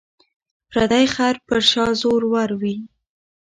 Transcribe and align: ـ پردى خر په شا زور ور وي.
ـ 0.37 0.69
پردى 0.71 1.03
خر 1.13 1.35
په 1.47 1.55
شا 1.69 1.85
زور 2.01 2.21
ور 2.33 2.51
وي. 2.61 2.75